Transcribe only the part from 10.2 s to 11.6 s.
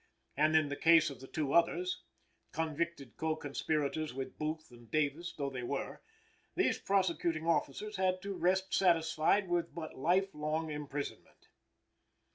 long imprisonment.